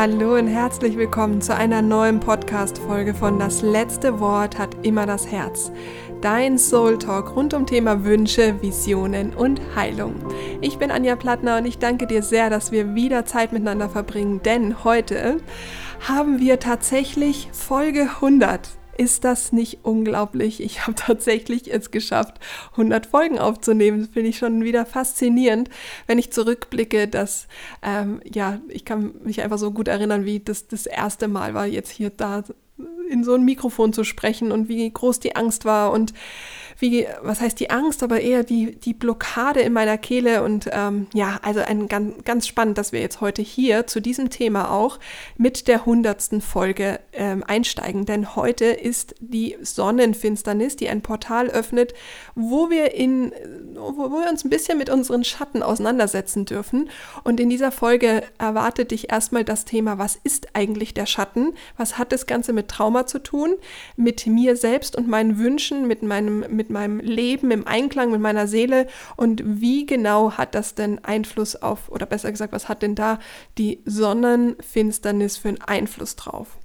[0.00, 5.26] Hallo und herzlich willkommen zu einer neuen Podcast-Folge von Das letzte Wort hat immer das
[5.26, 5.72] Herz.
[6.20, 10.14] Dein Soul Talk rund um Thema Wünsche, Visionen und Heilung.
[10.60, 14.40] Ich bin Anja Plattner und ich danke dir sehr, dass wir wieder Zeit miteinander verbringen,
[14.44, 15.38] denn heute
[16.06, 18.68] haben wir tatsächlich Folge 100.
[18.98, 20.60] Ist das nicht unglaublich?
[20.60, 22.40] Ich habe tatsächlich es geschafft,
[22.72, 24.00] 100 Folgen aufzunehmen.
[24.00, 25.70] Das finde ich schon wieder faszinierend,
[26.08, 27.46] wenn ich zurückblicke, dass,
[27.82, 31.66] ähm, ja, ich kann mich einfach so gut erinnern, wie das das erste Mal war,
[31.66, 32.42] jetzt hier da
[33.08, 36.12] in so ein Mikrofon zu sprechen und wie groß die Angst war und
[36.78, 40.44] wie, was heißt die Angst, aber eher die, die Blockade in meiner Kehle.
[40.44, 44.30] Und ähm, ja, also ein ganz, ganz spannend, dass wir jetzt heute hier zu diesem
[44.30, 44.98] Thema auch
[45.36, 48.06] mit der hundertsten Folge ähm, einsteigen.
[48.06, 51.94] Denn heute ist die Sonnenfinsternis, die ein Portal öffnet,
[52.36, 53.32] wo wir in,
[53.74, 56.90] wo wir uns ein bisschen mit unseren Schatten auseinandersetzen dürfen.
[57.24, 61.54] Und in dieser Folge erwartet dich erstmal das Thema, was ist eigentlich der Schatten?
[61.76, 63.56] Was hat das Ganze mit Trauma zu tun?
[63.96, 68.20] Mit mir selbst und meinen Wünschen, mit meinem, mit mit meinem Leben im Einklang mit
[68.20, 72.82] meiner Seele und wie genau hat das denn Einfluss auf, oder besser gesagt, was hat
[72.82, 73.18] denn da
[73.56, 76.58] die Sonnenfinsternis für einen Einfluss drauf?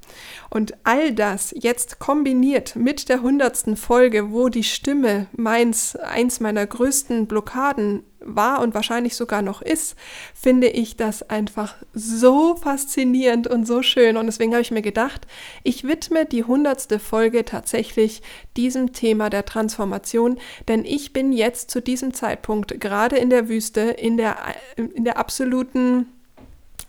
[0.49, 6.65] Und all das jetzt kombiniert mit der hundertsten Folge, wo die Stimme meins, eins meiner
[6.65, 9.95] größten Blockaden war und wahrscheinlich sogar noch ist,
[10.33, 14.17] finde ich das einfach so faszinierend und so schön.
[14.17, 15.27] Und deswegen habe ich mir gedacht,
[15.63, 18.21] ich widme die hundertste Folge tatsächlich
[18.57, 23.81] diesem Thema der Transformation, denn ich bin jetzt zu diesem Zeitpunkt gerade in der Wüste,
[23.81, 24.37] in der,
[24.75, 26.07] in der absoluten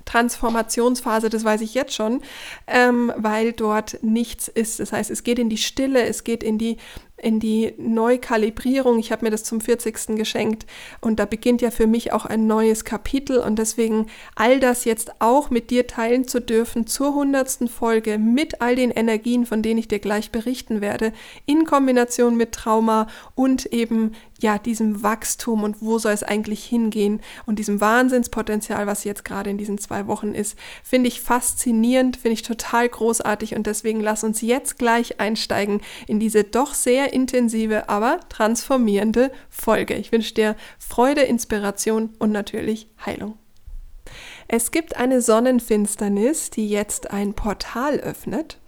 [0.05, 2.23] Transformationsphase, das weiß ich jetzt schon,
[2.67, 4.81] ähm, weil dort nichts ist.
[4.81, 6.77] Das heißt, es geht in die Stille, es geht in die
[7.25, 8.99] in die Neukalibrierung.
[8.99, 10.17] Ich habe mir das zum 40.
[10.17, 10.67] geschenkt
[11.01, 15.21] und da beginnt ja für mich auch ein neues Kapitel und deswegen all das jetzt
[15.21, 17.71] auch mit dir teilen zu dürfen zur 100.
[17.71, 21.13] Folge mit all den Energien, von denen ich dir gleich berichten werde,
[21.47, 24.13] in Kombination mit Trauma und eben
[24.45, 29.49] ja, diesem Wachstum und wo soll es eigentlich hingehen und diesem Wahnsinnspotenzial, was jetzt gerade
[29.49, 34.23] in diesen zwei Wochen ist, finde ich faszinierend, finde ich total großartig und deswegen lass
[34.23, 39.95] uns jetzt gleich einsteigen in diese doch sehr intensive, aber transformierende Folge.
[39.95, 43.39] Ich wünsche dir Freude, Inspiration und natürlich Heilung.
[44.49, 48.59] Es gibt eine Sonnenfinsternis, die jetzt ein Portal öffnet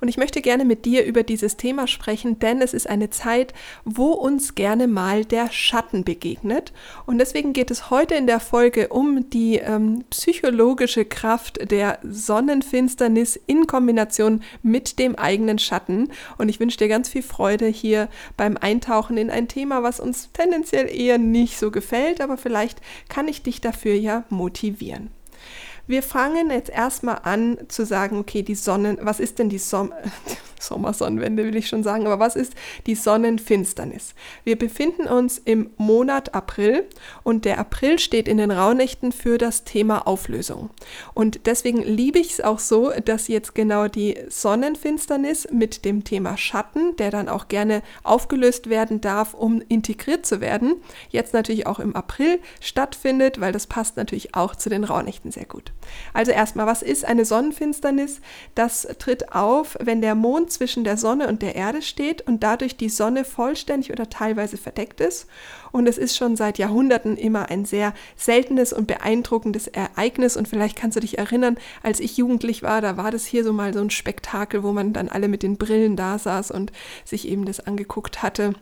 [0.00, 3.52] und ich möchte gerne mit dir über dieses Thema sprechen, denn es ist eine Zeit,
[3.84, 6.72] wo uns gerne mal der Schatten begegnet.
[7.06, 13.38] Und deswegen geht es heute in der Folge um die ähm, psychologische Kraft der Sonnenfinsternis
[13.46, 16.08] in Kombination mit dem eigenen Schatten.
[16.38, 20.30] Und ich wünsche dir ganz viel Freude hier beim Eintauchen in ein Thema, was uns
[20.32, 25.10] tendenziell eher nicht so gefällt, aber vielleicht kann ich dich dafür ja motivieren.
[25.90, 29.92] Wir fangen jetzt erstmal an zu sagen, okay, die Sonnen, was ist denn die Som
[30.60, 32.54] Sommersonnenwende, will ich schon sagen, aber was ist
[32.86, 34.14] die Sonnenfinsternis?
[34.44, 36.84] Wir befinden uns im Monat April
[37.22, 40.70] und der April steht in den Rauhnächten für das Thema Auflösung.
[41.14, 46.36] Und deswegen liebe ich es auch so, dass jetzt genau die Sonnenfinsternis mit dem Thema
[46.36, 50.76] Schatten, der dann auch gerne aufgelöst werden darf, um integriert zu werden,
[51.08, 55.46] jetzt natürlich auch im April stattfindet, weil das passt natürlich auch zu den Rauhnächten sehr
[55.46, 55.72] gut.
[56.12, 58.20] Also erstmal, was ist eine Sonnenfinsternis?
[58.54, 62.76] Das tritt auf, wenn der Mond zwischen der Sonne und der Erde steht und dadurch
[62.76, 65.26] die Sonne vollständig oder teilweise verdeckt ist.
[65.72, 70.36] Und es ist schon seit Jahrhunderten immer ein sehr seltenes und beeindruckendes Ereignis.
[70.36, 73.52] Und vielleicht kannst du dich erinnern, als ich jugendlich war, da war das hier so
[73.52, 76.72] mal so ein Spektakel, wo man dann alle mit den Brillen da saß und
[77.04, 78.54] sich eben das angeguckt hatte.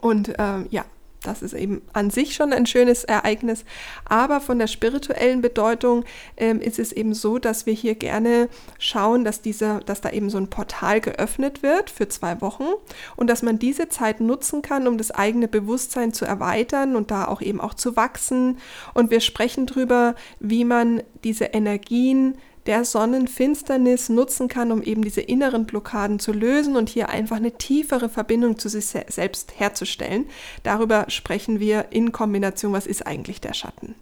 [0.00, 0.84] Und ähm, ja,
[1.22, 3.64] das ist eben an sich schon ein schönes Ereignis.
[4.04, 6.04] Aber von der spirituellen Bedeutung
[6.36, 8.48] ähm, ist es eben so, dass wir hier gerne
[8.78, 12.68] schauen, dass, dieser, dass da eben so ein Portal geöffnet wird für zwei Wochen
[13.16, 17.26] und dass man diese Zeit nutzen kann, um das eigene Bewusstsein zu erweitern und da
[17.26, 18.58] auch eben auch zu wachsen.
[18.94, 25.22] Und wir sprechen darüber, wie man diese Energien der Sonnenfinsternis nutzen kann, um eben diese
[25.22, 30.26] inneren Blockaden zu lösen und hier einfach eine tiefere Verbindung zu sich selbst herzustellen.
[30.62, 33.94] Darüber sprechen wir in Kombination, was ist eigentlich der Schatten.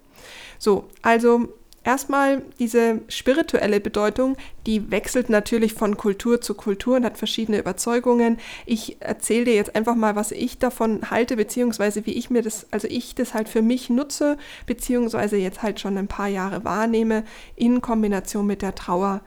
[0.58, 1.48] So, also
[1.86, 4.36] Erstmal diese spirituelle Bedeutung,
[4.66, 8.38] die wechselt natürlich von Kultur zu Kultur und hat verschiedene Überzeugungen.
[8.64, 12.66] Ich erzähle dir jetzt einfach mal, was ich davon halte, beziehungsweise wie ich mir das,
[12.72, 14.36] also ich das halt für mich nutze,
[14.66, 17.22] beziehungsweise jetzt halt schon ein paar Jahre wahrnehme
[17.54, 19.20] in Kombination mit der Trauer,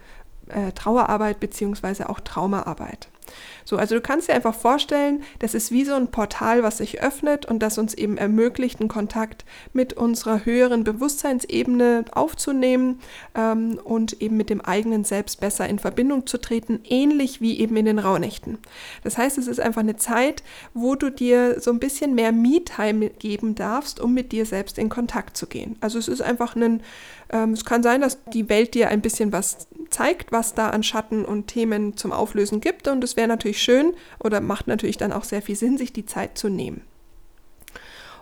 [0.49, 3.08] äh, Trauerarbeit beziehungsweise auch Traumaarbeit.
[3.69, 7.03] So, also du kannst dir einfach vorstellen, das ist wie so ein Portal, was sich
[7.03, 12.99] öffnet und das uns eben ermöglicht, einen Kontakt mit unserer höheren Bewusstseinsebene aufzunehmen
[13.35, 17.77] ähm, und eben mit dem eigenen Selbst besser in Verbindung zu treten, ähnlich wie eben
[17.77, 18.57] in den Rauhnächten.
[19.03, 20.41] Das heißt, es ist einfach eine Zeit,
[20.73, 24.89] wo du dir so ein bisschen mehr Me-Time geben darfst, um mit dir selbst in
[24.89, 25.75] Kontakt zu gehen.
[25.79, 26.81] Also es ist einfach ein,
[27.29, 30.83] ähm, es kann sein, dass die Welt dir ein bisschen was zeigt, was da an
[30.83, 35.13] Schatten und Themen zum Auflösen gibt und es wäre natürlich schön oder macht natürlich dann
[35.13, 36.81] auch sehr viel Sinn, sich die Zeit zu nehmen.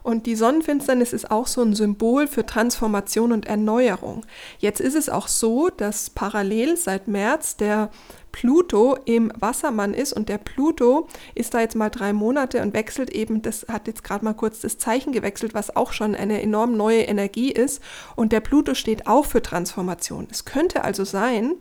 [0.07, 4.25] Und die Sonnenfinsternis ist auch so ein Symbol für Transformation und Erneuerung.
[4.57, 7.89] Jetzt ist es auch so, dass parallel seit März der
[8.31, 13.09] Pluto im Wassermann ist und der Pluto ist da jetzt mal drei Monate und wechselt
[13.09, 16.77] eben, das hat jetzt gerade mal kurz das Zeichen gewechselt, was auch schon eine enorm
[16.77, 17.81] neue Energie ist
[18.15, 20.27] und der Pluto steht auch für Transformation.
[20.31, 21.55] Es könnte also sein,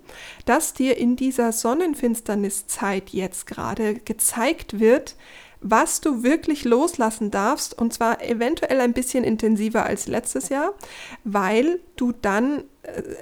[0.44, 5.16] dass dir in dieser Sonnenfinsterniszeit jetzt gerade gezeigt wird,
[5.70, 10.74] was du wirklich loslassen darfst und zwar eventuell ein bisschen intensiver als letztes Jahr,
[11.24, 12.64] weil du dann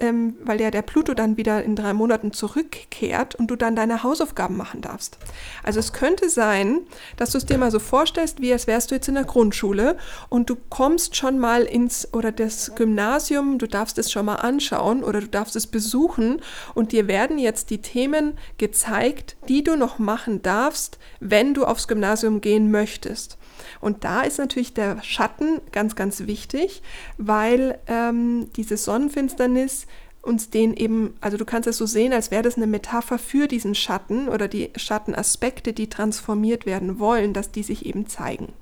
[0.00, 4.02] ähm, weil ja der Pluto dann wieder in drei Monaten zurückkehrt und du dann deine
[4.02, 5.19] Hausaufgaben machen darfst.
[5.62, 6.81] Also es könnte sein,
[7.16, 9.96] dass du es dir mal so vorstellst, wie als wärst du jetzt in der Grundschule
[10.28, 15.02] und du kommst schon mal ins oder das Gymnasium, du darfst es schon mal anschauen
[15.02, 16.40] oder du darfst es besuchen
[16.75, 21.88] und dir werden jetzt die Themen gezeigt, die du noch machen darfst, wenn du aufs
[21.88, 23.38] Gymnasium gehen möchtest.
[23.81, 26.83] Und da ist natürlich der Schatten ganz, ganz wichtig,
[27.19, 29.87] weil ähm, diese Sonnenfinsternis
[30.23, 33.47] uns den eben, also du kannst es so sehen, als wäre das eine Metapher für
[33.47, 38.53] diesen Schatten oder die Schattenaspekte, die transformiert werden wollen, dass die sich eben zeigen.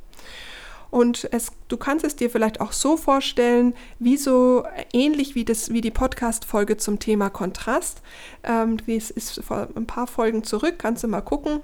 [0.91, 5.73] Und es, du kannst es dir vielleicht auch so vorstellen, wie so ähnlich wie, das,
[5.73, 8.03] wie die Podcast-Folge zum Thema Kontrast.
[8.43, 11.63] Ähm, es ist vor ein paar Folgen zurück, kannst du mal gucken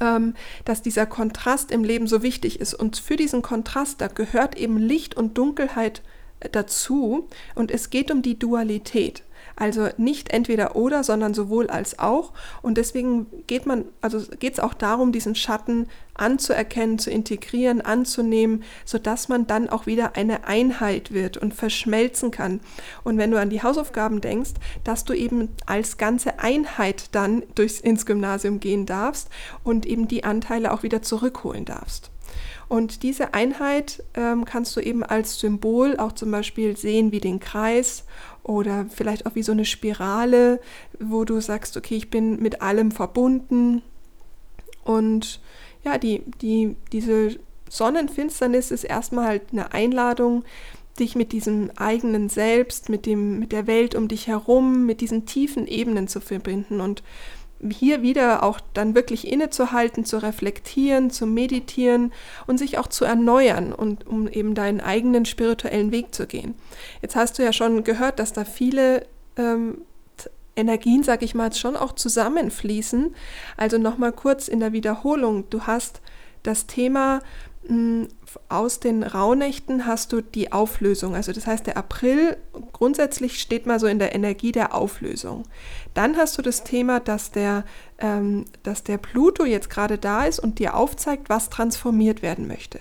[0.00, 0.34] ähm,
[0.64, 2.74] dass dieser Kontrast im Leben so wichtig ist.
[2.74, 6.02] Und für diesen Kontrast, da gehört eben Licht und Dunkelheit
[6.40, 7.28] äh, dazu.
[7.54, 9.22] Und es geht um die Dualität.
[9.58, 12.32] Also nicht entweder oder, sondern sowohl als auch.
[12.62, 18.62] Und deswegen geht man, also geht es auch darum, diesen Schatten anzuerkennen, zu integrieren, anzunehmen,
[18.84, 22.60] sodass man dann auch wieder eine Einheit wird und verschmelzen kann.
[23.02, 24.52] Und wenn du an die Hausaufgaben denkst,
[24.84, 29.28] dass du eben als ganze Einheit dann durchs, ins Gymnasium gehen darfst
[29.64, 32.12] und eben die Anteile auch wieder zurückholen darfst.
[32.68, 37.40] Und diese Einheit ähm, kannst du eben als Symbol auch zum Beispiel sehen wie den
[37.40, 38.04] Kreis
[38.48, 40.58] oder vielleicht auch wie so eine Spirale,
[40.98, 43.82] wo du sagst, okay, ich bin mit allem verbunden.
[44.84, 45.40] Und
[45.84, 50.44] ja, die, die, diese Sonnenfinsternis ist erstmal halt eine Einladung,
[50.98, 55.26] dich mit diesem eigenen Selbst, mit, dem, mit der Welt um dich herum, mit diesen
[55.26, 57.02] tiefen Ebenen zu verbinden und
[57.70, 62.12] hier wieder auch dann wirklich innezuhalten, zu reflektieren, zu meditieren
[62.46, 66.54] und sich auch zu erneuern und um eben deinen eigenen spirituellen Weg zu gehen.
[67.02, 69.06] Jetzt hast du ja schon gehört, dass da viele
[69.36, 69.78] ähm,
[70.58, 73.14] Energien, sag ich mal, schon auch zusammenfließen.
[73.56, 75.48] Also nochmal kurz in der Wiederholung.
[75.50, 76.00] Du hast
[76.42, 77.20] das Thema
[78.48, 81.14] aus den Rauhnächten hast du die Auflösung.
[81.14, 82.36] Also das heißt, der April
[82.72, 85.44] grundsätzlich steht mal so in der Energie der Auflösung.
[85.94, 87.64] Dann hast du das Thema, dass der,
[87.98, 92.80] ähm, dass der Pluto jetzt gerade da ist und dir aufzeigt, was transformiert werden möchte.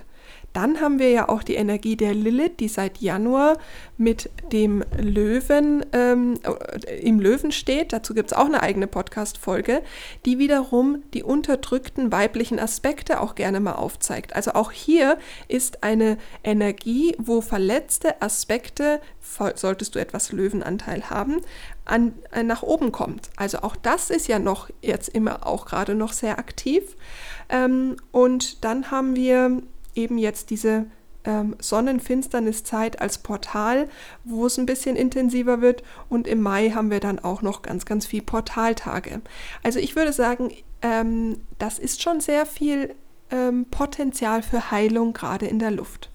[0.57, 3.59] Dann haben wir ja auch die Energie der Lilith, die seit Januar
[3.95, 6.39] mit dem Löwen ähm,
[6.88, 7.94] äh, im Löwen steht.
[7.94, 9.83] Dazu gibt es auch eine eigene Podcast-Folge,
[10.26, 14.35] die wiederum die unterdrückten weiblichen Aspekte auch gerne mal aufzeigt.
[14.35, 18.99] Also auch hier ist eine Energie, wo verletzte Aspekte,
[19.54, 21.42] solltest du etwas Löwenanteil haben,
[21.85, 23.30] an, äh, nach oben kommt.
[23.35, 26.95] Also auch das ist ja noch jetzt immer auch gerade noch sehr aktiv.
[27.49, 29.61] Ähm, und dann haben wir
[29.97, 30.85] eben jetzt diese
[31.23, 33.89] ähm, Sonnenfinsterniszeit als Portal,
[34.23, 35.83] wo es ein bisschen intensiver wird.
[36.09, 39.21] Und im Mai haben wir dann auch noch ganz, ganz viel Portaltage.
[39.63, 40.51] Also ich würde sagen,
[40.81, 42.95] ähm, das ist schon sehr viel
[43.30, 46.09] ähm, Potenzial für Heilung gerade in der Luft.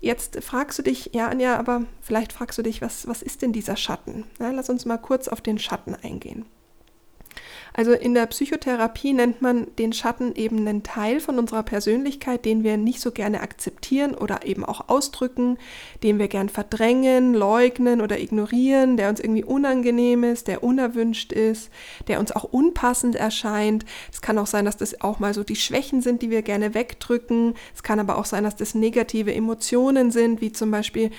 [0.00, 3.52] Jetzt fragst du dich, ja, Anja, aber vielleicht fragst du dich, was, was ist denn
[3.52, 4.24] dieser Schatten?
[4.40, 6.44] Ja, lass uns mal kurz auf den Schatten eingehen.
[7.74, 12.64] Also in der Psychotherapie nennt man den Schatten eben einen Teil von unserer Persönlichkeit, den
[12.64, 15.58] wir nicht so gerne akzeptieren oder eben auch ausdrücken,
[16.02, 21.70] den wir gern verdrängen, leugnen oder ignorieren, der uns irgendwie unangenehm ist, der unerwünscht ist,
[22.08, 23.86] der uns auch unpassend erscheint.
[24.12, 26.74] Es kann auch sein, dass das auch mal so die Schwächen sind, die wir gerne
[26.74, 27.54] wegdrücken.
[27.74, 31.10] Es kann aber auch sein, dass das negative Emotionen sind, wie zum Beispiel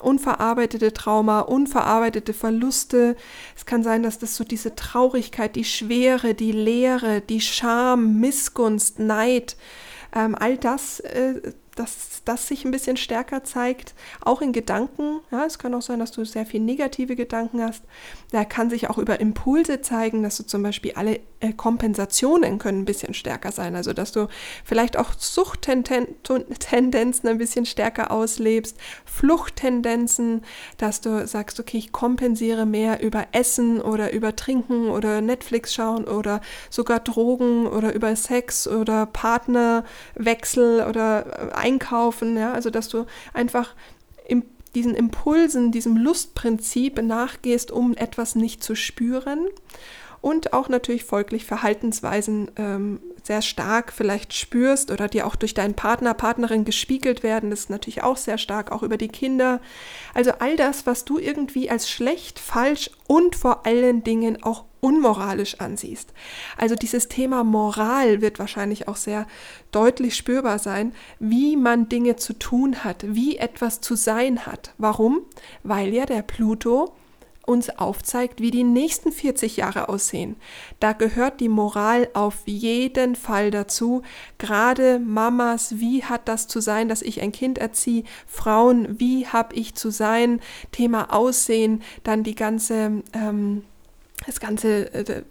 [0.00, 3.16] unverarbeitete Trauma, unverarbeitete Verluste.
[3.56, 8.98] Es kann sein, dass das so diese Traurigkeit, die Schwere, die Leere, die Scham, Missgunst,
[8.98, 9.56] Neid,
[10.14, 15.20] ähm, all das äh, dass das sich ein bisschen stärker zeigt, auch in Gedanken.
[15.30, 17.84] Ja, es kann auch sein, dass du sehr viel negative Gedanken hast.
[18.30, 22.82] Da kann sich auch über Impulse zeigen, dass du zum Beispiel alle äh, Kompensationen können
[22.82, 23.74] ein bisschen stärker sein.
[23.74, 24.28] Also dass du
[24.64, 30.42] vielleicht auch Suchttendenzen ein bisschen stärker auslebst, Fluchttendenzen,
[30.76, 36.04] dass du sagst, okay, ich kompensiere mehr über Essen oder über Trinken oder Netflix schauen
[36.04, 43.06] oder sogar Drogen oder über Sex oder Partnerwechsel oder äh, einkaufen, ja, also dass du
[43.32, 43.74] einfach
[44.28, 44.44] im,
[44.74, 49.48] diesen Impulsen, diesem Lustprinzip nachgehst, um etwas nicht zu spüren
[50.20, 55.74] und auch natürlich folglich Verhaltensweisen ähm, sehr stark vielleicht spürst oder die auch durch deinen
[55.74, 57.50] Partner, Partnerin gespiegelt werden.
[57.50, 59.60] Das ist natürlich auch sehr stark, auch über die Kinder.
[60.14, 65.60] Also all das, was du irgendwie als schlecht, falsch und vor allen Dingen auch unmoralisch
[65.60, 66.12] ansiehst.
[66.56, 69.26] Also dieses Thema Moral wird wahrscheinlich auch sehr
[69.72, 74.72] deutlich spürbar sein, wie man Dinge zu tun hat, wie etwas zu sein hat.
[74.78, 75.20] Warum?
[75.62, 76.94] Weil ja der Pluto
[77.50, 80.36] uns aufzeigt, wie die nächsten 40 Jahre aussehen.
[80.78, 84.02] Da gehört die Moral auf jeden Fall dazu.
[84.38, 88.04] Gerade Mamas, wie hat das zu sein, dass ich ein Kind erziehe?
[88.26, 90.40] Frauen, wie habe ich zu sein?
[90.70, 93.64] Thema Aussehen, dann die ganze, ähm,
[94.26, 95.22] das ganze äh,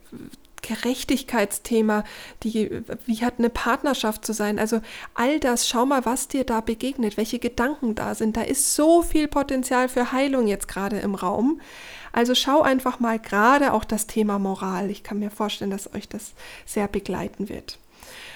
[0.62, 2.04] Gerechtigkeitsthema,
[2.44, 4.60] die, wie hat eine Partnerschaft zu sein?
[4.60, 4.82] Also
[5.14, 8.38] all das, schau mal, was dir da begegnet, welche Gedanken da sind.
[8.38, 11.62] Da ist so viel Potenzial für Heilung jetzt gerade im Raum.
[12.20, 14.90] Also schau einfach mal gerade auch das Thema Moral.
[14.90, 16.34] Ich kann mir vorstellen, dass euch das
[16.66, 17.80] sehr begleiten wird.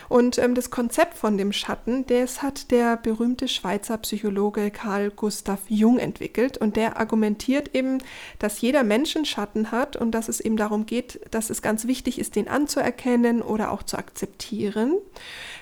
[0.08, 5.60] Und ähm, das Konzept von dem Schatten, das hat der berühmte Schweizer Psychologe Carl Gustav
[5.68, 6.58] Jung entwickelt.
[6.58, 7.98] Und der argumentiert eben,
[8.40, 11.86] dass jeder Mensch einen Schatten hat und dass es eben darum geht, dass es ganz
[11.86, 14.94] wichtig ist, den anzuerkennen oder auch zu akzeptieren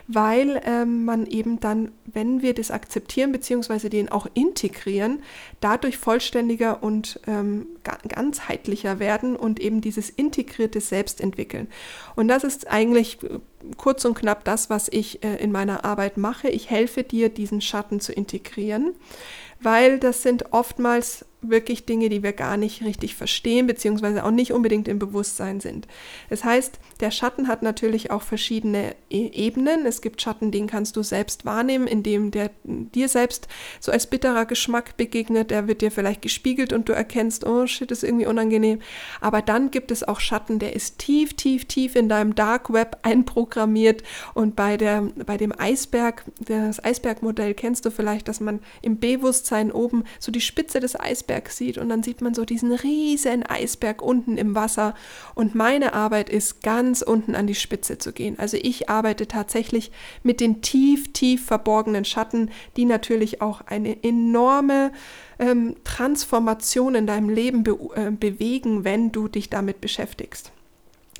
[0.07, 3.89] weil ähm, man eben dann, wenn wir das akzeptieren bzw.
[3.89, 5.21] den auch integrieren,
[5.59, 7.67] dadurch vollständiger und ähm,
[8.07, 11.67] ganzheitlicher werden und eben dieses integrierte Selbst entwickeln.
[12.15, 13.39] Und das ist eigentlich äh,
[13.77, 16.49] kurz und knapp das, was ich äh, in meiner Arbeit mache.
[16.49, 18.93] Ich helfe dir, diesen Schatten zu integrieren,
[19.59, 24.53] weil das sind oftmals wirklich Dinge, die wir gar nicht richtig verstehen, beziehungsweise auch nicht
[24.53, 25.87] unbedingt im Bewusstsein sind.
[26.29, 29.85] Das heißt, der Schatten hat natürlich auch verschiedene e Ebenen.
[29.85, 33.47] Es gibt Schatten, den kannst du selbst wahrnehmen, indem der dir selbst
[33.79, 35.49] so als bitterer Geschmack begegnet.
[35.49, 38.79] Der wird dir vielleicht gespiegelt und du erkennst, oh shit, ist irgendwie unangenehm.
[39.19, 42.99] Aber dann gibt es auch Schatten, der ist tief, tief, tief in deinem Dark Web
[43.01, 44.03] einprogrammiert.
[44.35, 49.71] Und bei, der, bei dem Eisberg, das Eisbergmodell kennst du vielleicht, dass man im Bewusstsein
[49.71, 53.45] oben so die Spitze des Eisbergs Eisberg sieht und dann sieht man so diesen riesen
[53.45, 54.93] Eisberg unten im Wasser
[55.33, 58.37] und meine Arbeit ist ganz unten an die Spitze zu gehen.
[58.37, 59.91] Also ich arbeite tatsächlich
[60.23, 64.91] mit den tief, tief verborgenen Schatten, die natürlich auch eine enorme
[65.39, 70.51] ähm, Transformation in deinem Leben be äh, bewegen, wenn du dich damit beschäftigst.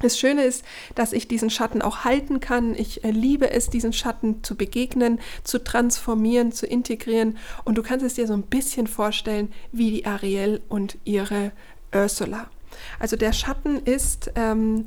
[0.01, 0.65] Das Schöne ist,
[0.96, 2.75] dass ich diesen Schatten auch halten kann.
[2.75, 7.38] Ich äh, liebe es, diesen Schatten zu begegnen, zu transformieren, zu integrieren.
[7.63, 11.51] Und du kannst es dir so ein bisschen vorstellen wie die Ariel und ihre
[11.93, 12.50] Ursula.
[13.00, 14.86] Also der Schatten ist ähm,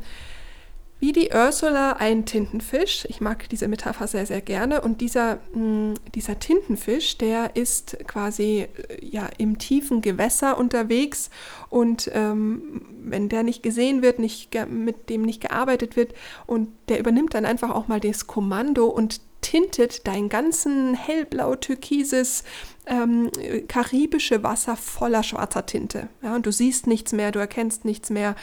[1.01, 3.07] wie die Ursula ein Tintenfisch.
[3.09, 4.81] Ich mag diese Metapher sehr, sehr gerne.
[4.81, 11.31] Und dieser, mh, hm, dieser Tintenfisch, der ist quasi äh, ja, im tiefen Gewässer unterwegs.
[11.69, 16.15] Und ähm, wenn der nicht gesehen wird, nicht, mit dem nicht gearbeitet wird,
[16.47, 22.45] und der übernimmt dann einfach auch mal das Kommando und tintet dein ganzen hellblau-türkises
[22.87, 23.31] ähm,
[23.69, 26.09] karibische Wasser voller schwarzer Tinte.
[26.23, 28.37] Ja, und du siehst nichts mehr, du erkennst nichts mehr.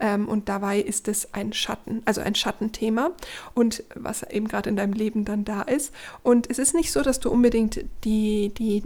[0.00, 3.12] Ähm, und dabei ist es ein Schatten, also ein Schattenthema.
[3.54, 5.94] Und was eben gerade in deinem Leben dann da ist.
[6.24, 8.82] Und es ist nicht so, dass du unbedingt die, die,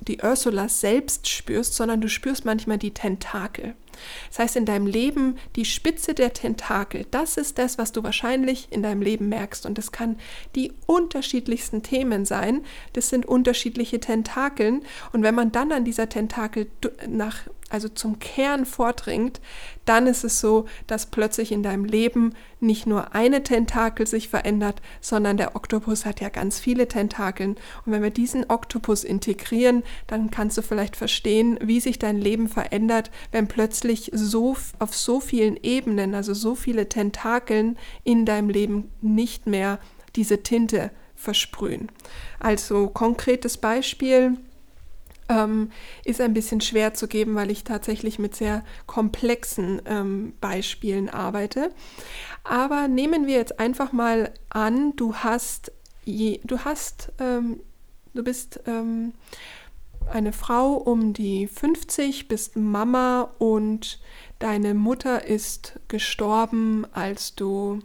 [0.00, 3.74] die Ursula selbst spürst, sondern du spürst manchmal die Tentakel.
[4.28, 8.68] Das heißt, in deinem Leben die Spitze der Tentakel, das ist das, was du wahrscheinlich
[8.70, 9.66] in deinem Leben merkst.
[9.66, 10.18] Und das kann
[10.54, 12.64] die unterschiedlichsten Themen sein.
[12.92, 14.82] Das sind unterschiedliche Tentakeln.
[15.12, 16.70] Und wenn man dann an dieser Tentakel
[17.08, 19.40] nach also zum Kern vordringt,
[19.84, 24.82] dann ist es so, dass plötzlich in deinem Leben nicht nur eine Tentakel sich verändert,
[25.00, 27.56] sondern der Oktopus hat ja ganz viele Tentakeln.
[27.86, 32.48] Und wenn wir diesen Oktopus integrieren, dann kannst du vielleicht verstehen, wie sich dein Leben
[32.48, 33.48] verändert, wenn
[33.80, 39.78] plötzlich so auf so vielen Ebenen, also so viele Tentakeln in deinem Leben nicht mehr
[40.16, 41.90] diese Tinte versprühen.
[42.38, 44.36] Also konkretes Beispiel
[45.30, 45.70] ähm,
[46.04, 51.70] ist ein bisschen schwer zu geben, weil ich tatsächlich mit sehr komplexen ähm, Beispielen arbeite.
[52.44, 55.72] Aber nehmen wir jetzt einfach mal an, du hast,
[56.04, 57.60] je, du hast, ähm,
[58.12, 59.14] du bist ähm,
[60.10, 64.00] eine Frau um die 50, bist Mama und
[64.38, 67.80] deine Mutter ist gestorben, als du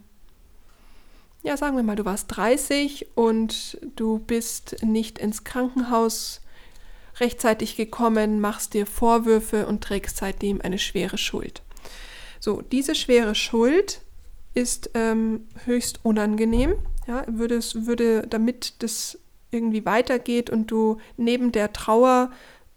[1.46, 6.40] ja, sagen wir mal, du warst 30 und du bist nicht ins Krankenhaus
[7.20, 11.62] rechtzeitig gekommen, machst dir Vorwürfe und trägst seitdem eine schwere Schuld.
[12.40, 14.00] So, diese schwere Schuld
[14.54, 16.74] ist ähm, höchst unangenehm.
[17.06, 19.16] Ja, würde es, würde, damit das
[19.56, 22.30] irgendwie weitergeht und du neben der Trauer,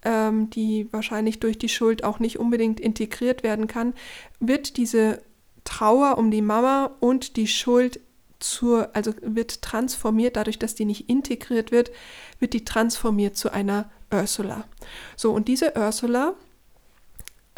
[0.04, 3.94] ähm, die wahrscheinlich durch die Schuld auch nicht unbedingt integriert werden kann,
[4.40, 5.22] wird diese
[5.64, 8.00] Trauer um die Mama und die Schuld
[8.40, 11.92] zur, also wird transformiert, dadurch, dass die nicht integriert wird,
[12.40, 14.64] wird die transformiert zu einer Ursula.
[15.16, 16.34] So, und diese Ursula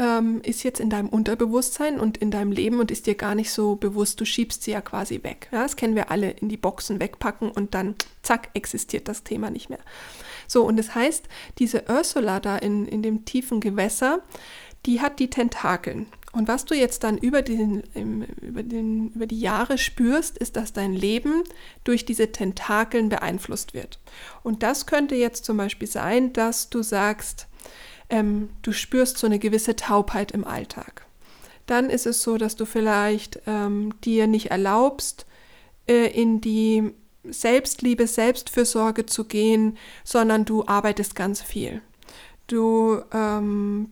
[0.01, 3.51] ähm, ist jetzt in deinem Unterbewusstsein und in deinem Leben und ist dir gar nicht
[3.51, 4.20] so bewusst.
[4.20, 5.48] Du schiebst sie ja quasi weg.
[5.51, 7.93] Ja, das kennen wir alle, in die Boxen wegpacken und dann,
[8.24, 9.79] zack, existiert das Thema nicht mehr.
[10.48, 11.25] So, und das heißt,
[11.60, 14.24] diese Ursula da in, in dem tiefen Gewässer,
[14.88, 16.08] die hat die Tentakeln.
[16.31, 17.84] Und was du jetzt dann über, den,
[18.41, 21.43] über, den, über die Jahre spürst, ist, dass dein Leben
[21.84, 24.00] durch diese Tentakeln beeinflusst wird.
[24.41, 27.48] Und das könnte jetzt zum Beispiel sein, dass du sagst,
[28.12, 31.08] ähm, du spürst so eine gewisse Taubheit im Alltag.
[31.65, 35.25] Dann ist es so, dass du vielleicht ähm, dir nicht erlaubst,
[35.88, 41.82] äh, in die Selbstliebe, Selbstfürsorge zu gehen, sondern du arbeitest ganz viel.
[42.48, 43.89] Du ähm,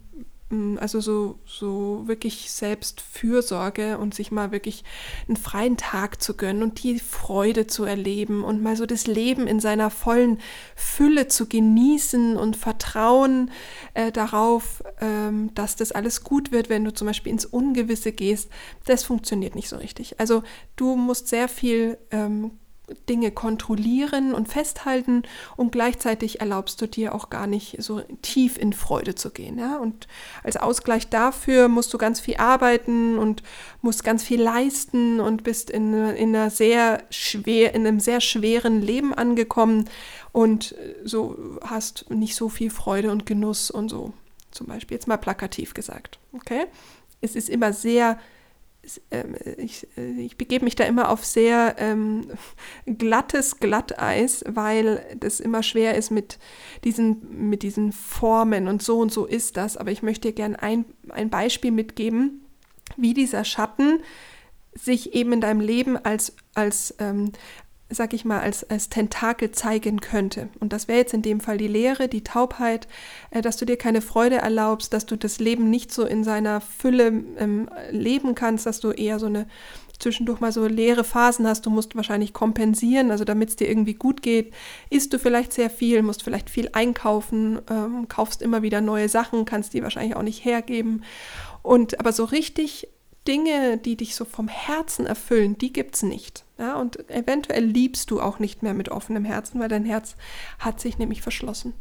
[0.79, 4.83] also so, so wirklich Selbstfürsorge und sich mal wirklich
[5.27, 9.45] einen freien Tag zu gönnen und die Freude zu erleben und mal so das Leben
[9.45, 10.39] in seiner vollen
[10.75, 13.51] Fülle zu genießen und Vertrauen
[13.93, 18.49] äh, darauf, ähm, dass das alles gut wird, wenn du zum Beispiel ins Ungewisse gehst,
[18.85, 20.19] das funktioniert nicht so richtig.
[20.19, 20.41] Also
[20.75, 22.51] du musst sehr viel ähm,
[23.07, 25.23] Dinge kontrollieren und festhalten
[25.55, 29.57] und gleichzeitig erlaubst du dir auch gar nicht so tief in Freude zu gehen.
[29.57, 29.77] Ja?
[29.77, 30.07] Und
[30.43, 33.43] als Ausgleich dafür musst du ganz viel arbeiten und
[33.81, 38.81] musst ganz viel leisten und bist in, in einer sehr schwer, in einem sehr schweren
[38.81, 39.89] Leben angekommen
[40.31, 44.13] und so hast nicht so viel Freude und Genuss und so.
[44.51, 46.19] Zum Beispiel jetzt mal plakativ gesagt.
[46.33, 46.65] Okay?
[47.21, 48.19] Es ist immer sehr
[49.57, 52.27] ich, äh, ich begebe mich da immer auf sehr ähm,
[52.85, 56.39] glattes Glatteis, weil das immer schwer ist mit
[56.83, 59.77] diesen, mit diesen Formen und so und so ist das.
[59.77, 62.45] Aber ich möchte dir gerne ein, ein Beispiel mitgeben,
[62.97, 63.99] wie dieser Schatten
[64.73, 67.31] sich eben in deinem Leben als, als, ähm,
[67.89, 70.49] sag ich mal, als, als Tentakel zeigen könnte.
[70.59, 72.87] Und das wäre jetzt in dem Fall die Leere, die Taubheit,
[73.31, 76.61] äh, dass du dir keine Freude erlaubst, dass du das Leben nicht so in seiner
[76.61, 79.47] Fülle ähm, leben kannst, dass du eher so eine
[79.99, 83.93] zwischendurch mal so leere Phasen hast, du musst wahrscheinlich kompensieren, also damit es dir irgendwie
[83.93, 84.53] gut geht,
[84.89, 89.43] isst du vielleicht sehr viel, musst vielleicht viel einkaufen, ähm, kaufst immer wieder neue Sachen,
[89.45, 91.03] kannst die wahrscheinlich auch nicht hergeben.
[91.61, 92.87] Und aber so richtig
[93.27, 96.45] Dinge, die dich so vom Herzen erfüllen, die gibt es nicht.
[96.57, 100.15] Ja, und eventuell liebst du auch nicht mehr mit offenem Herzen, weil dein Herz
[100.59, 101.73] hat sich nämlich verschlossen.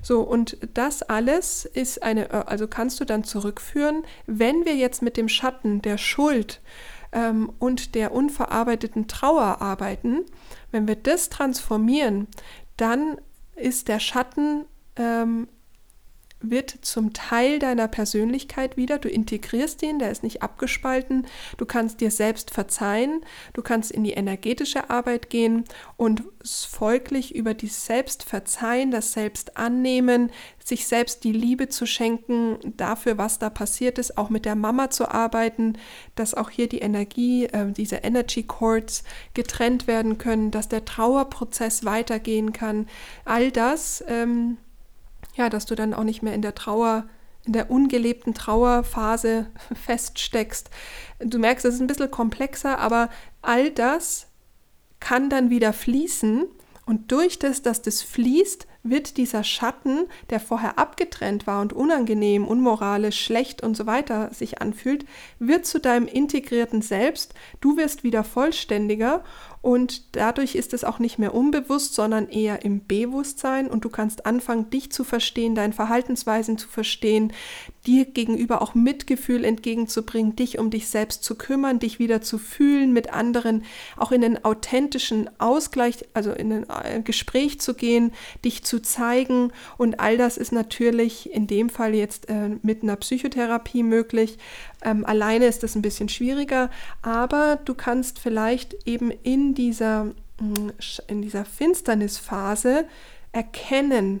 [0.00, 5.16] So, und das alles ist eine, also kannst du dann zurückführen, wenn wir jetzt mit
[5.16, 6.62] dem Schatten der Schuld
[7.12, 10.24] ähm, und der unverarbeiteten Trauer arbeiten,
[10.70, 12.26] wenn wir das transformieren,
[12.76, 13.20] dann
[13.54, 14.64] ist der Schatten
[14.96, 15.48] ähm,
[16.42, 18.98] wird zum Teil deiner Persönlichkeit wieder.
[18.98, 21.26] Du integrierst ihn, der ist nicht abgespalten.
[21.56, 23.20] Du kannst dir selbst verzeihen.
[23.52, 25.64] Du kannst in die energetische Arbeit gehen
[25.96, 30.30] und folglich über die Selbstverzeihen, das Selbstannehmen,
[30.64, 34.90] sich selbst die Liebe zu schenken, dafür, was da passiert ist, auch mit der Mama
[34.90, 35.78] zu arbeiten,
[36.14, 41.84] dass auch hier die Energie, äh, diese Energy Cords getrennt werden können, dass der Trauerprozess
[41.84, 42.88] weitergehen kann.
[43.24, 44.04] All das.
[44.08, 44.58] Ähm,
[45.34, 47.04] ja, dass du dann auch nicht mehr in der Trauer,
[47.44, 50.70] in der ungelebten Trauerphase feststeckst.
[51.20, 53.08] Du merkst, es ist ein bisschen komplexer, aber
[53.40, 54.28] all das
[55.00, 56.46] kann dann wieder fließen
[56.84, 62.46] und durch das, dass das fließt, wird dieser Schatten, der vorher abgetrennt war und unangenehm,
[62.46, 65.06] unmoralisch, schlecht und so weiter sich anfühlt,
[65.38, 67.34] wird zu deinem integrierten Selbst.
[67.60, 69.22] Du wirst wieder vollständiger
[69.62, 73.68] Und dadurch ist es auch nicht mehr unbewusst, sondern eher im Bewusstsein.
[73.68, 77.32] Und du kannst anfangen, dich zu verstehen, deine Verhaltensweisen zu verstehen,
[77.86, 82.92] dir gegenüber auch Mitgefühl entgegenzubringen, dich um dich selbst zu kümmern, dich wieder zu fühlen
[82.92, 83.64] mit anderen,
[83.96, 88.12] auch in den authentischen Ausgleich, also in ein äh, Gespräch zu gehen,
[88.44, 89.52] dich zu zeigen.
[89.78, 94.38] Und all das ist natürlich in dem Fall jetzt äh, mit einer Psychotherapie möglich.
[94.82, 96.70] Ähm, alleine ist das ein bisschen schwieriger,
[97.02, 100.04] aber du kannst vielleicht eben in dieser,
[100.40, 100.70] mm,
[101.06, 102.86] in dieser Finsternisphase
[103.32, 104.20] erkennen,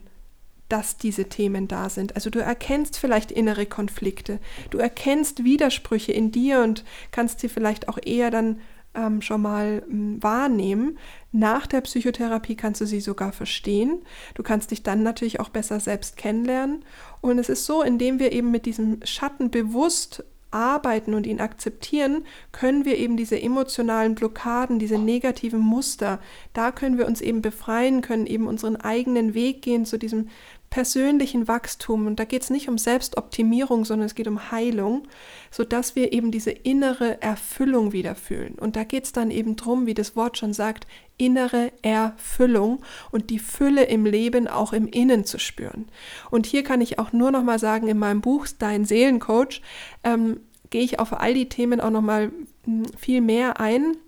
[0.68, 2.14] dass diese Themen da sind.
[2.14, 4.38] Also du erkennst vielleicht innere Konflikte,
[4.70, 8.60] du erkennst Widersprüche in dir und kannst sie vielleicht auch eher dann
[8.94, 10.98] ähm, schon mal ähm, wahrnehmen.
[11.30, 14.02] Nach der Psychotherapie kannst du sie sogar verstehen.
[14.34, 16.84] Du kannst dich dann natürlich auch besser selbst kennenlernen.
[17.20, 22.24] Und es ist so, indem wir eben mit diesem Schatten bewusst arbeiten und ihn akzeptieren,
[22.52, 26.20] können wir eben diese emotionalen Blockaden, diese negativen Muster,
[26.52, 30.28] da können wir uns eben befreien, können eben unseren eigenen Weg gehen zu diesem
[30.72, 32.06] persönlichen Wachstum.
[32.06, 35.06] Und da geht es nicht um Selbstoptimierung, sondern es geht um Heilung,
[35.50, 38.54] sodass wir eben diese innere Erfüllung wieder fühlen.
[38.58, 40.86] Und da geht es dann eben drum, wie das Wort schon sagt,
[41.18, 45.90] innere Erfüllung und die Fülle im Leben auch im Innen zu spüren.
[46.30, 49.60] Und hier kann ich auch nur noch mal sagen, in meinem Buch Dein Seelencoach
[50.04, 52.32] ähm, gehe ich auf all die Themen auch noch mal
[52.64, 53.98] hm, viel mehr ein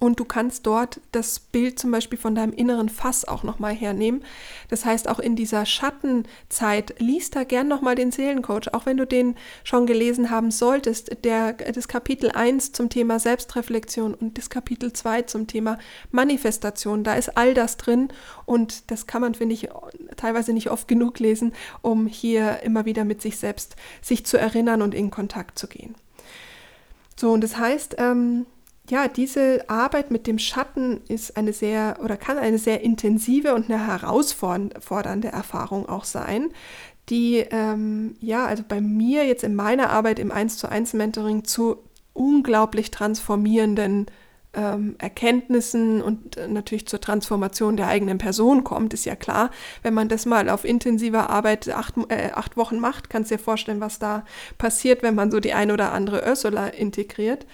[0.00, 4.24] und du kannst dort das Bild zum Beispiel von deinem inneren Fass auch nochmal hernehmen.
[4.68, 9.06] Das heißt, auch in dieser Schattenzeit, liest da gern nochmal den Seelencoach, auch wenn du
[9.06, 11.22] den schon gelesen haben solltest.
[11.22, 15.78] Der, das Kapitel 1 zum Thema Selbstreflexion und das Kapitel 2 zum Thema
[16.10, 18.08] Manifestation, da ist all das drin
[18.46, 19.68] und das kann man, finde ich,
[20.16, 24.80] teilweise nicht oft genug lesen, um hier immer wieder mit sich selbst sich zu erinnern
[24.80, 25.94] und in Kontakt zu gehen.
[27.16, 28.46] So, und das heißt, ähm,
[28.90, 33.70] ja, diese Arbeit mit dem Schatten ist eine sehr oder kann eine sehr intensive und
[33.70, 36.50] eine herausfordernde Erfahrung auch sein,
[37.08, 41.44] die ähm, ja, also bei mir jetzt in meiner Arbeit im 1 zu 1 Mentoring
[41.44, 41.78] zu
[42.12, 44.06] unglaublich transformierenden
[44.52, 49.50] ähm, Erkenntnissen und äh, natürlich zur Transformation der eigenen Person kommt, ist ja klar.
[49.82, 53.42] Wenn man das mal auf intensiver Arbeit acht, äh, acht Wochen macht, kannst du dir
[53.42, 54.24] vorstellen, was da
[54.58, 57.46] passiert, wenn man so die ein oder andere Ursula integriert.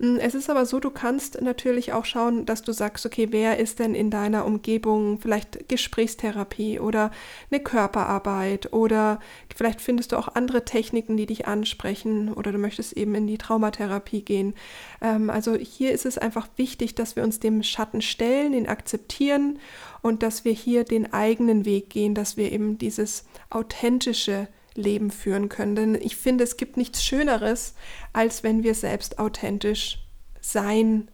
[0.00, 3.58] Hm, es ist aber so, du kannst natürlich auch schauen, dass du sagst, okay, wer
[3.58, 7.10] ist denn in deiner Umgebung vielleicht Gesprächstherapie oder
[7.50, 9.18] eine Körperarbeit oder
[9.54, 13.38] vielleicht findest du auch andere Techniken, die dich ansprechen oder du möchtest eben in die
[13.38, 14.54] Traumatherapie gehen.
[15.00, 19.58] Ähm, also hier ist es einfach wichtig, dass wir uns dem Schatten stellen, ihn akzeptieren
[20.00, 24.46] und dass wir hier den eigenen Weg gehen, dass wir eben dieses authentische
[24.78, 25.74] Leben führen können.
[25.74, 27.74] Denn ich finde, es gibt nichts Schöneres,
[28.12, 29.98] als wenn wir selbst authentisch
[30.40, 31.10] sein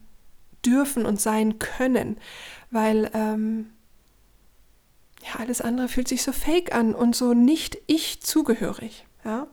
[0.65, 2.19] dürfen und sein können,
[2.71, 3.71] weil ähm,
[5.23, 9.07] ja, alles andere fühlt sich so fake an und so nicht ich zugehörig.
[9.25, 9.47] Ja?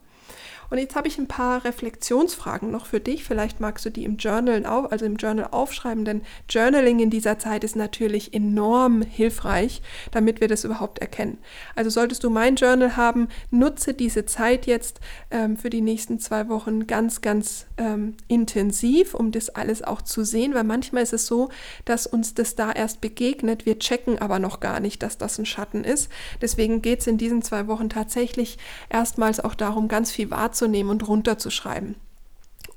[0.71, 3.25] Und jetzt habe ich ein paar Reflexionsfragen noch für dich.
[3.25, 7.65] Vielleicht magst du die im Journal, also im Journal aufschreiben, denn Journaling in dieser Zeit
[7.65, 9.81] ist natürlich enorm hilfreich,
[10.11, 11.39] damit wir das überhaupt erkennen.
[11.75, 16.47] Also solltest du mein Journal haben, nutze diese Zeit jetzt ähm, für die nächsten zwei
[16.47, 21.27] Wochen ganz, ganz ähm, intensiv, um das alles auch zu sehen, weil manchmal ist es
[21.27, 21.49] so,
[21.83, 23.65] dass uns das da erst begegnet.
[23.65, 26.09] Wir checken aber noch gar nicht, dass das ein Schatten ist.
[26.41, 28.57] Deswegen geht es in diesen zwei Wochen tatsächlich
[28.89, 31.95] erstmals auch darum, ganz viel wahrzunehmen wahrzunehmen und runterzuschreiben.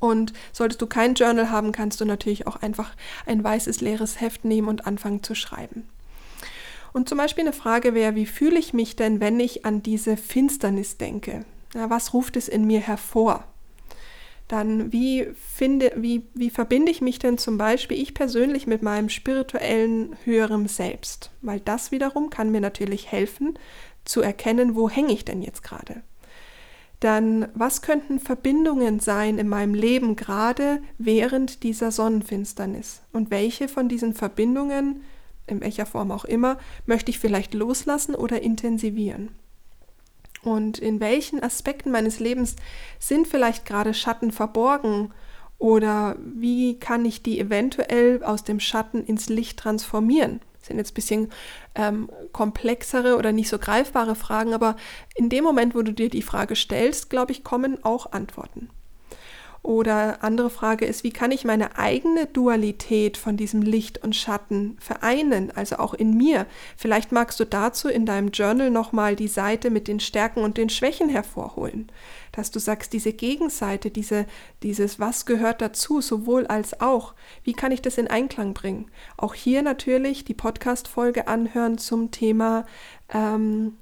[0.00, 2.94] Und solltest du kein Journal haben, kannst du natürlich auch einfach
[3.26, 5.84] ein weißes leeres Heft nehmen und anfangen zu schreiben.
[6.92, 10.16] Und zum Beispiel eine Frage wäre, wie fühle ich mich denn, wenn ich an diese
[10.16, 11.44] Finsternis denke?
[11.74, 13.44] Ja, was ruft es in mir hervor?
[14.46, 19.08] Dann wie finde, wie, wie verbinde ich mich denn zum Beispiel ich persönlich mit meinem
[19.08, 21.30] spirituellen höherem Selbst?
[21.40, 23.58] Weil das wiederum kann mir natürlich helfen,
[24.04, 26.02] zu erkennen, wo hänge ich denn jetzt gerade?
[27.04, 33.02] Dann was könnten Verbindungen sein in meinem Leben gerade während dieser Sonnenfinsternis?
[33.12, 35.02] Und welche von diesen Verbindungen,
[35.46, 39.28] in welcher Form auch immer, möchte ich vielleicht loslassen oder intensivieren?
[40.42, 42.56] Und in welchen Aspekten meines Lebens
[42.98, 45.12] sind vielleicht gerade Schatten verborgen?
[45.58, 50.40] Oder wie kann ich die eventuell aus dem Schatten ins Licht transformieren?
[50.64, 51.32] sind jetzt ein bisschen
[51.74, 54.76] ähm, komplexere oder nicht so greifbare Fragen, aber
[55.14, 58.70] in dem Moment, wo du dir die Frage stellst, glaube ich, kommen auch Antworten.
[59.64, 64.76] Oder andere Frage ist, wie kann ich meine eigene Dualität von diesem Licht und Schatten
[64.78, 66.44] vereinen, also auch in mir?
[66.76, 70.68] Vielleicht magst du dazu in deinem Journal nochmal die Seite mit den Stärken und den
[70.68, 71.90] Schwächen hervorholen.
[72.36, 74.26] Dass du sagst, diese Gegenseite, diese,
[74.62, 78.90] dieses Was gehört dazu, sowohl als auch, wie kann ich das in Einklang bringen?
[79.16, 82.66] Auch hier natürlich die Podcast-Folge anhören zum Thema
[83.12, 83.76] ähm,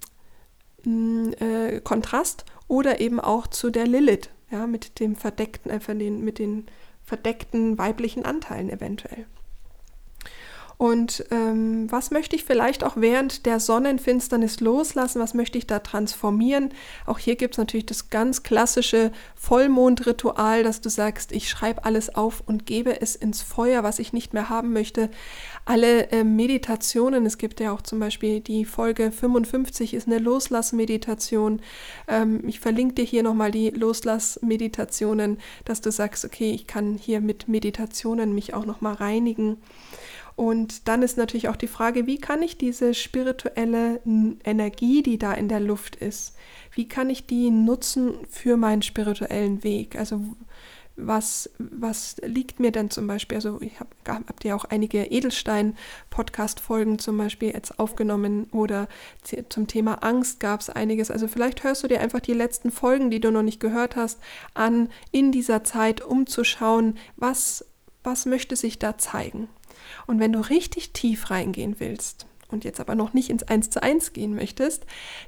[0.85, 6.67] äh, Kontrast oder eben auch zu der Lilith, ja, mit dem verdeckten, äh, mit den
[7.05, 9.27] verdeckten weiblichen Anteilen eventuell.
[10.83, 15.21] Und ähm, was möchte ich vielleicht auch während der Sonnenfinsternis loslassen?
[15.21, 16.71] Was möchte ich da transformieren?
[17.07, 22.12] Auch hier gibt es natürlich das ganz klassische Vollmondritual, dass du sagst, ich schreibe alles
[22.16, 25.09] auf und gebe es ins Feuer, was ich nicht mehr haben möchte.
[25.66, 31.62] Alle äh, Meditationen, es gibt ja auch zum Beispiel die Folge 55 ist eine Loslassmeditation.
[32.09, 37.21] Ähm, ich verlinke dir hier nochmal die Loslassmeditationen, dass du sagst, okay, ich kann hier
[37.21, 39.59] mit Meditationen mich auch nochmal reinigen.
[40.37, 44.01] Und dann ist natürlich auch die Frage, wie kann ich diese spirituelle
[44.45, 46.35] Energie, die da in der Luft ist,
[46.75, 49.97] wie kann ich die nutzen für meinen spirituellen Weg?
[49.97, 50.21] Also
[50.97, 53.37] was, was liegt mir denn zum Beispiel?
[53.37, 58.88] Also ich habe hab dir auch einige Edelstein-Podcast-Folgen zum Beispiel jetzt aufgenommen oder
[59.49, 61.11] zum Thema Angst gab es einiges.
[61.11, 64.21] Also vielleicht hörst du dir einfach die letzten Folgen, die du noch nicht gehört hast,
[64.55, 67.64] an in dieser Zeit, um zu schauen, was,
[68.05, 69.49] was möchte sich da zeigen.
[70.07, 73.83] Und wenn du richtig tief reingehen willst und jetzt aber noch nicht ins 1 zu
[73.83, 74.87] 1 gehen möchtest,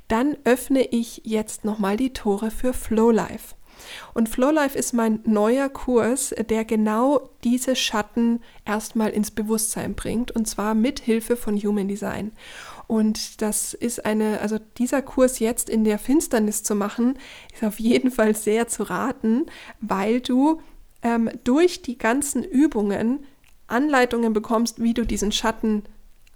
[0.09, 3.55] dann öffne ich jetzt nochmal die Tore für Flow Life.
[4.15, 10.31] Und Flow Life ist mein neuer Kurs, der genau diese Schatten erstmal ins Bewusstsein bringt
[10.31, 12.33] und zwar mit Hilfe von Human Design.
[12.87, 17.19] Und das ist eine, also dieser Kurs jetzt in der Finsternis zu machen,
[17.53, 19.47] ist auf jeden Fall sehr zu raten,
[19.81, 20.61] weil du
[21.03, 23.25] ähm, durch die ganzen Übungen
[23.67, 25.85] Anleitungen bekommst, wie du diesen Schatten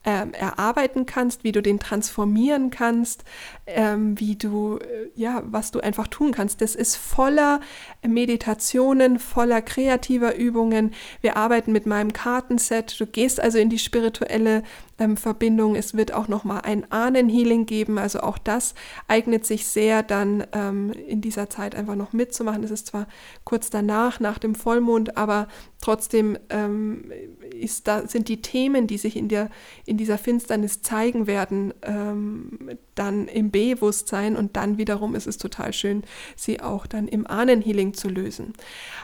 [0.04, 3.24] ähm, erarbeiten kannst, wie du den transformieren kannst,
[3.66, 6.60] ähm, wie du, äh, ja, was du einfach tun kannst.
[6.60, 7.60] Das ist voller
[8.06, 10.94] Meditationen, voller kreativer Übungen.
[11.20, 12.98] Wir arbeiten mit meinem Kartenset.
[12.98, 14.62] Du gehst also in die spirituelle
[14.98, 15.74] ähm, Verbindung.
[15.76, 17.98] Es wird auch nochmal ein Ahnenhealing geben.
[17.98, 18.74] Also auch das
[19.06, 22.64] eignet sich sehr dann ähm, in dieser Zeit einfach noch mitzumachen.
[22.64, 23.06] Es ist zwar
[23.44, 25.48] kurz danach, nach dem Vollmond, aber
[25.80, 27.10] trotzdem ähm,
[27.50, 29.50] ist da, sind die Themen, die sich in, der,
[29.88, 35.72] in dieser Finsternis zeigen werden, ähm, dann im Bewusstsein und dann wiederum ist es total
[35.72, 36.02] schön,
[36.36, 38.52] sie auch dann im Ahnenhealing zu lösen.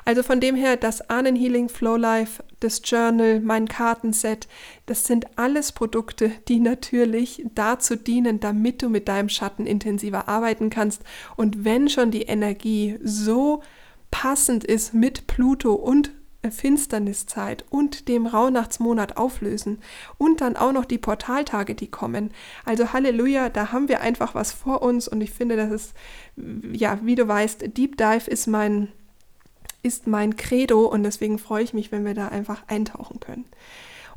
[0.05, 4.47] Also von dem her, das Ahnenhealing, Flow Life, das Journal, mein Kartenset,
[4.87, 10.71] das sind alles Produkte, die natürlich dazu dienen, damit du mit deinem Schatten intensiver arbeiten
[10.71, 11.03] kannst.
[11.37, 13.63] Und wenn schon die Energie so
[14.11, 16.13] passend ist mit Pluto und
[16.51, 19.79] Finsterniszeit und dem Rauhnachtsmonat auflösen
[20.19, 22.31] und dann auch noch die Portaltage, die kommen.
[22.65, 25.95] Also Halleluja, da haben wir einfach was vor uns und ich finde, das ist,
[26.73, 28.89] ja, wie du weißt, Deep Dive ist mein,
[29.83, 33.45] ist mein Credo und deswegen freue ich mich, wenn wir da einfach eintauchen können.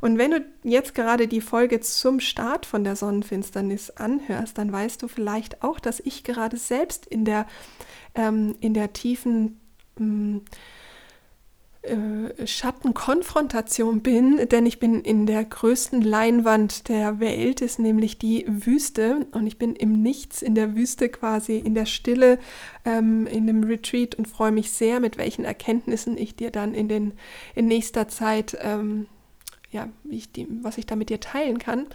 [0.00, 5.02] Und wenn du jetzt gerade die Folge zum Start von der Sonnenfinsternis anhörst, dann weißt
[5.02, 7.46] du vielleicht auch, dass ich gerade selbst in der,
[8.14, 9.60] ähm, in der tiefen
[9.98, 10.42] ähm,
[11.88, 18.44] äh, Schattenkonfrontation bin, denn ich bin in der größten Leinwand der Welt, ist nämlich die
[18.46, 19.26] Wüste.
[19.32, 22.38] Und ich bin im Nichts in der Wüste quasi, in der Stille,
[22.84, 26.88] ähm, in einem Retreat und freue mich sehr, mit welchen Erkenntnissen ich dir dann in,
[26.88, 27.12] den,
[27.54, 29.06] in nächster Zeit ähm,
[29.70, 31.86] ja, ich die, was ich da mit dir teilen kann.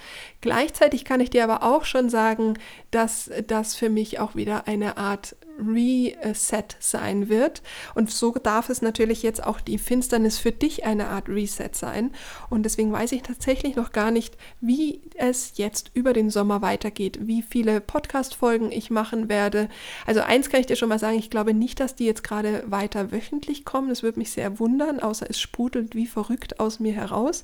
[0.42, 2.58] Gleichzeitig kann ich dir aber auch schon sagen,
[2.92, 7.62] dass das für mich auch wieder eine Art Reset sein wird.
[7.96, 12.12] Und so darf es natürlich jetzt auch die Finsternis für dich eine Art Reset sein.
[12.50, 17.20] Und deswegen weiß ich tatsächlich noch gar nicht, wie es jetzt über den Sommer weitergeht,
[17.22, 19.70] wie viele Podcast-Folgen ich machen werde.
[20.06, 22.64] Also eins kann ich dir schon mal sagen, ich glaube nicht, dass die jetzt gerade
[22.68, 23.90] weiter wöchentlich kommen.
[23.90, 27.44] Das würde mich sehr wundern, außer es sprudelt wie verrückt aus mir heraus.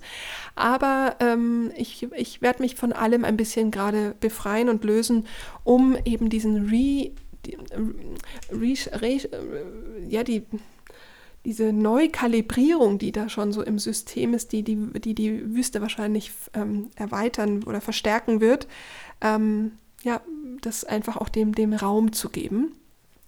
[0.56, 5.28] Aber ähm, ich, ich werde mich von allem ein bisschen gerade befreien und lösen,
[5.64, 7.12] um eben diesen Re
[7.46, 7.58] die,
[8.52, 9.20] re, re,
[10.08, 10.44] ja, die,
[11.46, 16.32] diese Neukalibrierung, die da schon so im System ist, die die, die, die Wüste wahrscheinlich
[16.54, 18.68] ähm, erweitern oder verstärken wird,
[19.22, 19.72] ähm,
[20.04, 20.22] ja,
[20.62, 22.74] das einfach auch dem, dem Raum zu geben.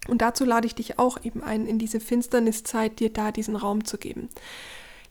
[0.08, 3.86] Und dazu lade ich dich auch eben ein, in diese Finsterniszeit dir da diesen Raum
[3.86, 4.30] zu geben.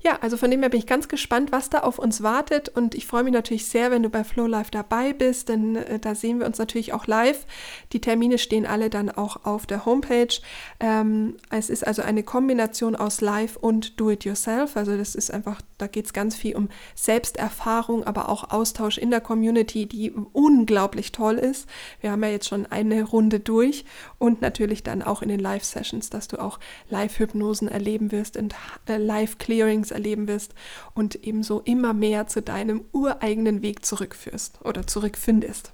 [0.02, 2.94] Ja, also von dem her bin ich ganz gespannt, was da auf uns wartet und
[2.94, 6.14] ich freue mich natürlich sehr, wenn du bei Flow Live dabei bist, denn äh, da
[6.14, 7.44] sehen wir uns natürlich auch live.
[7.92, 10.40] Die Termine stehen alle dann auch auf der Homepage.
[10.80, 14.74] Ähm, es ist also eine Kombination aus Live und Do-it-yourself.
[14.74, 19.10] Also das ist einfach, da geht es ganz viel um Selbsterfahrung, aber auch Austausch in
[19.10, 21.68] der Community, die unglaublich toll ist.
[22.00, 23.84] Wir haben ja jetzt schon eine Runde durch
[24.18, 28.54] und natürlich dann auch in den Live-Sessions, dass du auch Live-Hypnosen erleben wirst und
[28.86, 30.54] äh, Live-Clearings erleben wirst
[30.94, 35.72] und ebenso immer mehr zu deinem ureigenen Weg zurückführst oder zurückfindest.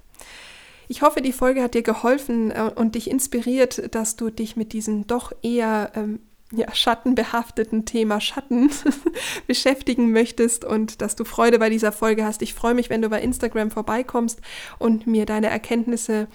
[0.89, 4.73] Ich hoffe, die Folge hat dir geholfen äh, und dich inspiriert, dass du dich mit
[4.73, 6.19] diesem doch eher ähm,
[6.51, 8.69] ja, schattenbehafteten Thema Schatten
[9.47, 12.41] beschäftigen möchtest und dass du Freude bei dieser Folge hast.
[12.41, 14.39] Ich freue mich, wenn du bei Instagram vorbeikommst
[14.79, 16.27] und mir deine Erkenntnisse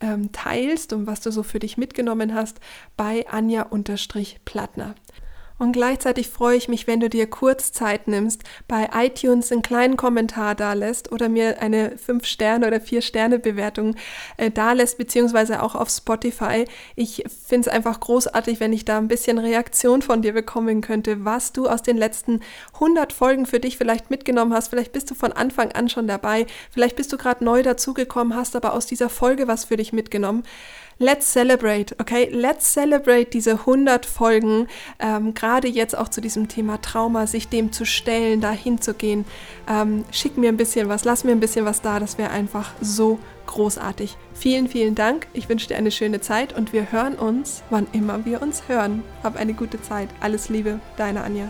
[0.00, 2.58] ähm, teilst und was du so für dich mitgenommen hast
[2.96, 4.94] bei Anja-Plattner.
[5.60, 9.98] Und gleichzeitig freue ich mich, wenn du dir kurz Zeit nimmst, bei iTunes einen kleinen
[9.98, 13.94] Kommentar da lässt oder mir eine 5-Sterne- oder 4-Sterne-Bewertung
[14.38, 16.64] äh, da lässt, beziehungsweise auch auf Spotify.
[16.96, 21.26] Ich finde es einfach großartig, wenn ich da ein bisschen Reaktion von dir bekommen könnte,
[21.26, 22.40] was du aus den letzten
[22.76, 24.68] 100 Folgen für dich vielleicht mitgenommen hast.
[24.68, 28.56] Vielleicht bist du von Anfang an schon dabei, vielleicht bist du gerade neu dazugekommen, hast
[28.56, 30.42] aber aus dieser Folge was für dich mitgenommen.
[31.02, 32.28] Let's celebrate, okay?
[32.30, 37.72] Let's celebrate diese 100 Folgen, ähm, gerade jetzt auch zu diesem Thema Trauma, sich dem
[37.72, 39.24] zu stellen, da hinzugehen.
[39.66, 42.72] Ähm, schick mir ein bisschen was, lass mir ein bisschen was da, das wäre einfach
[42.82, 44.18] so großartig.
[44.34, 45.26] Vielen, vielen Dank.
[45.32, 49.02] Ich wünsche dir eine schöne Zeit und wir hören uns, wann immer wir uns hören.
[49.22, 50.10] Hab eine gute Zeit.
[50.20, 51.48] Alles Liebe, deine Anja.